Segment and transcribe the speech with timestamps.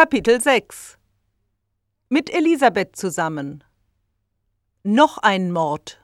[0.00, 0.96] Kapitel 6
[2.08, 3.64] Mit Elisabeth zusammen.
[4.84, 6.00] Noch ein Mord.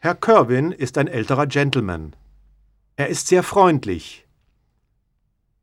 [0.00, 2.16] Herr Kerwin ist ein älterer Gentleman.
[2.96, 4.26] Er ist sehr freundlich.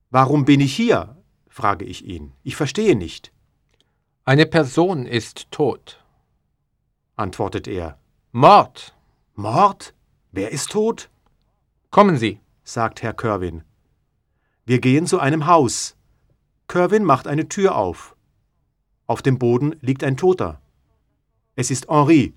[0.10, 1.22] Warum bin ich hier?
[1.50, 2.32] frage ich ihn.
[2.44, 3.34] Ich verstehe nicht,
[4.24, 6.02] Eine Person ist tot.
[7.18, 8.00] antwortet er.
[8.32, 8.96] Mord.
[9.34, 9.94] Mord?
[10.32, 11.10] Wer ist tot?
[11.92, 12.40] Kommen Sie.
[12.64, 13.66] sagt Herr Kerwin.
[14.64, 15.98] Wir gehen zu einem Haus.
[16.68, 18.16] Kerwin macht eine Tür auf.
[19.08, 20.62] Auf dem Boden liegt ein Toter.
[21.56, 22.34] Es ist Henri.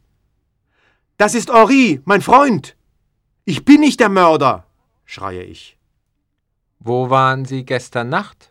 [1.16, 2.76] Das ist Henri, mein Freund.
[3.44, 4.66] Ich bin nicht der Mörder,
[5.04, 5.78] schreie ich.
[6.78, 8.50] Wo waren Sie gestern Nacht?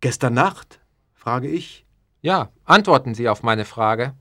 [0.00, 0.80] Gestern Nacht?
[1.14, 1.84] frage ich.
[2.22, 4.14] Ja, antworten Sie auf meine Frage.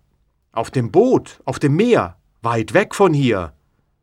[0.52, 3.54] Auf dem Boot, auf dem Meer, weit weg von hier.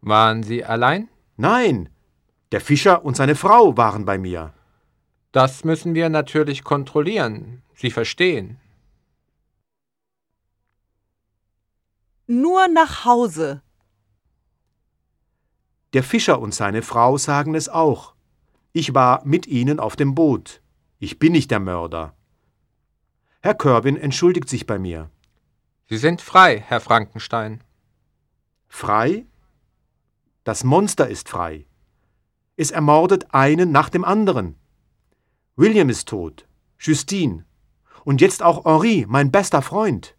[0.00, 1.08] Waren Sie allein?
[1.36, 1.88] Nein,
[2.52, 4.54] der Fischer und seine Frau waren bei mir.
[5.36, 7.62] Das müssen wir natürlich kontrollieren.
[7.74, 8.58] Sie verstehen.
[12.26, 13.60] Nur nach Hause.
[15.92, 18.14] Der Fischer und seine Frau sagen es auch.
[18.72, 20.62] Ich war mit ihnen auf dem Boot.
[21.00, 22.16] Ich bin nicht der Mörder.
[23.42, 25.10] Herr Kerwin entschuldigt sich bei mir.
[25.90, 27.62] Sie sind frei, Herr Frankenstein.
[28.68, 29.26] Frei?
[30.44, 31.66] Das Monster ist frei.
[32.56, 34.56] Es ermordet einen nach dem anderen.
[35.56, 36.46] William ist tot,
[36.78, 37.46] Justine
[38.04, 40.14] und jetzt auch Henri, mein bester Freund.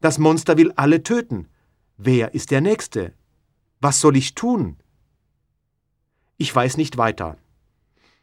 [0.00, 1.48] Das Monster will alle töten.
[1.96, 3.14] Wer ist der Nächste?
[3.80, 4.82] Was soll ich tun?
[6.38, 7.38] Ich weiß nicht weiter.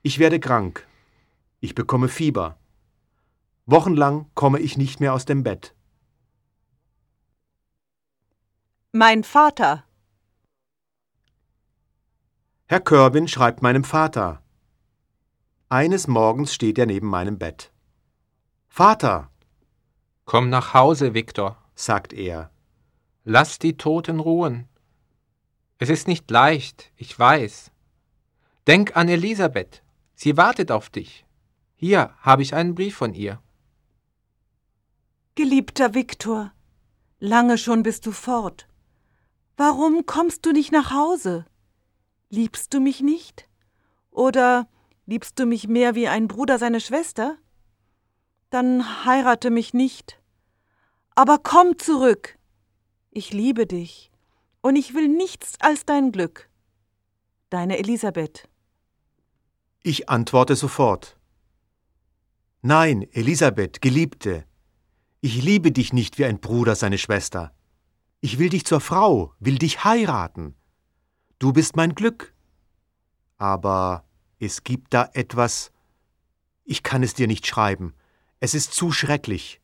[0.01, 0.85] Ich werde krank.
[1.61, 2.59] Ich bekomme Fieber.
[3.65, 5.73] Wochenlang komme ich nicht mehr aus dem Bett.
[8.91, 9.85] Mein Vater.
[12.65, 14.43] Herr Kerwin schreibt meinem Vater.
[15.71, 17.71] Eines Morgens steht er neben meinem Bett.
[18.69, 19.29] Vater,
[20.25, 21.57] Komm nach Hause, Viktor.
[21.75, 22.49] sagt er,
[23.23, 24.67] Lass die Toten ruhen.
[25.77, 27.71] Es ist nicht leicht, ich weiß.
[28.65, 29.83] Denk an Elisabeth.
[30.15, 31.23] Sie wartet auf dich.
[31.75, 33.39] Hier habe ich einen Brief von ihr.
[35.35, 36.51] Geliebter Viktor,
[37.19, 38.67] lange schon bist du fort.
[39.55, 41.45] Warum kommst du nicht nach Hause?
[42.29, 43.47] Liebst du mich nicht?
[44.09, 44.67] Oder
[45.09, 47.37] liebst du mich mehr wie ein Bruder seine Schwester?
[48.51, 50.21] Dann heirate mich nicht.
[51.15, 52.37] Aber komm zurück.
[53.09, 54.11] Ich liebe dich
[54.61, 56.47] und ich will nichts als dein Glück.
[57.49, 58.47] Deine Elisabeth.
[59.81, 61.17] Ich antworte sofort.
[62.61, 64.45] Nein, Elisabeth, Geliebte,
[65.21, 67.51] ich liebe dich nicht wie ein Bruder seine Schwester.
[68.21, 70.55] Ich will dich zur Frau, will dich heiraten.
[71.39, 72.35] Du bist mein Glück.
[73.37, 74.08] Aber
[74.39, 75.71] es gibt da etwas.
[76.63, 77.93] Ich kann es dir nicht schreiben.
[78.39, 79.59] Es ist zu schrecklich.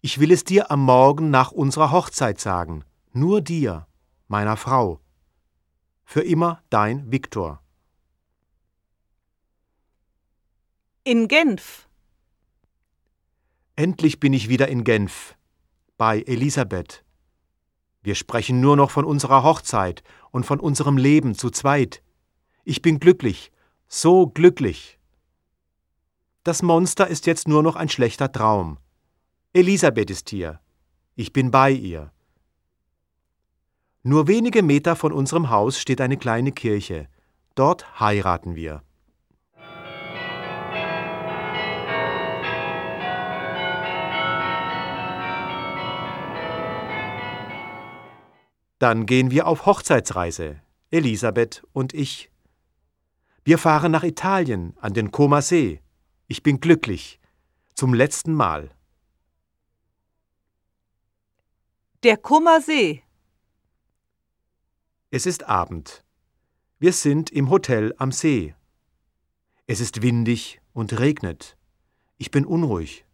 [0.00, 2.84] Ich will es dir am Morgen nach unserer Hochzeit sagen.
[3.12, 3.86] Nur dir,
[4.28, 5.00] meiner Frau.
[6.04, 7.62] Für immer dein Viktor.
[11.04, 11.88] In Genf.
[13.76, 15.36] Endlich bin ich wieder in Genf,
[15.98, 17.04] bei Elisabeth.
[18.02, 22.02] Wir sprechen nur noch von unserer Hochzeit und von unserem Leben zu zweit.
[22.64, 23.52] Ich bin glücklich,
[23.94, 24.98] so glücklich.
[26.44, 28.78] Das Monster ist jetzt nur noch ein schlechter Traum.
[29.52, 30.60] Elisabeth ist hier.
[31.14, 32.10] Ich bin bei ihr.
[34.02, 37.06] Nur wenige Meter von unserem Haus steht eine kleine Kirche.
[37.54, 38.82] Dort heiraten wir.
[48.78, 52.31] Dann gehen wir auf Hochzeitsreise, Elisabeth und ich.
[53.44, 55.80] Wir fahren nach Italien, an den Koma See.
[56.28, 57.18] Ich bin glücklich.
[57.74, 58.70] Zum letzten Mal.
[62.04, 63.02] Der Kummersee.
[65.10, 66.04] Es ist Abend.
[66.78, 68.54] Wir sind im Hotel am See.
[69.66, 71.56] Es ist windig und regnet.
[72.18, 73.04] Ich bin unruhig.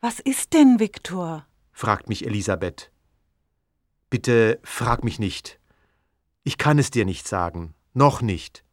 [0.00, 1.46] Was ist denn, Viktor?
[1.78, 2.90] Fragt mich Elisabeth.
[4.10, 5.60] Bitte frag mich nicht.
[6.42, 8.64] Ich kann es dir nicht sagen, noch nicht.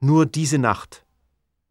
[0.00, 1.06] Nur diese Nacht.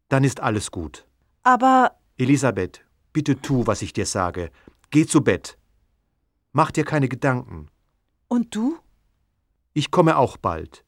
[0.08, 1.06] Dann ist alles gut.
[1.42, 2.82] Aber Elisabeth,
[3.12, 4.50] bitte tu, was ich dir sage.
[4.88, 5.58] Geh zu Bett.
[6.52, 7.68] Mach dir keine Gedanken.
[8.28, 8.78] und du?
[9.74, 10.86] Ich komme auch bald.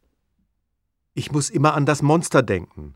[1.12, 2.94] Ich muss immer an das Monster denken.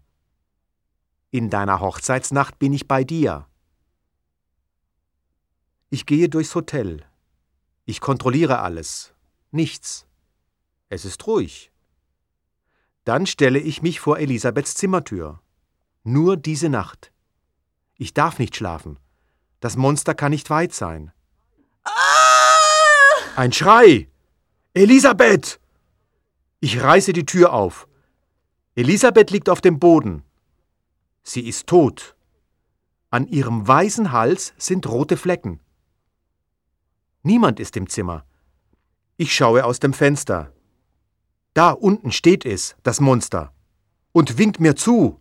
[1.30, 3.46] In deiner Hochzeitsnacht bin ich bei dir.
[5.88, 7.04] Ich gehe durchs Hotel.
[7.84, 9.14] Ich kontrolliere alles.
[9.52, 10.06] Nichts.
[10.88, 11.70] Es ist ruhig.
[13.04, 15.40] Dann stelle ich mich vor Elisabeths Zimmertür.
[16.02, 17.12] Nur diese Nacht.
[17.94, 18.98] Ich darf nicht schlafen.
[19.60, 21.12] Das Monster kann nicht weit sein.
[23.36, 24.08] Ein Schrei!
[24.74, 25.60] Elisabeth!
[26.58, 27.86] Ich reiße die Tür auf.
[28.74, 30.24] Elisabeth liegt auf dem Boden.
[31.22, 32.16] Sie ist tot.
[33.10, 35.60] An ihrem weißen Hals sind rote Flecken.
[37.26, 38.24] Niemand ist im Zimmer.
[39.16, 40.52] Ich schaue aus dem Fenster.
[41.54, 43.52] Da unten steht es, das Monster,
[44.12, 45.20] und winkt mir zu.